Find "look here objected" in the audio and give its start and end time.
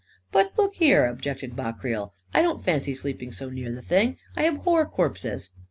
0.57-1.55